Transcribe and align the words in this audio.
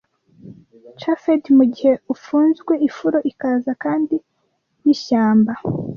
Chafed 0.99 1.43
mugihe 1.57 1.93
ufunzwe, 2.13 2.73
ifuro 2.89 3.17
ikaze 3.31 3.71
kandi 3.83 4.15
yishyamba, 4.83 5.53